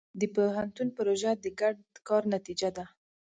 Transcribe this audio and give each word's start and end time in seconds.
د 0.19 0.21
پوهنتون 0.35 0.87
پروژه 0.97 1.31
د 1.43 1.45
ګډ 1.59 1.77
کار 2.07 2.23
نتیجه 2.35 2.69
ده. 2.77 2.85